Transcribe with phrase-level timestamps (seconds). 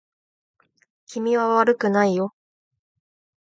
[1.05, 2.33] 君は悪くないよ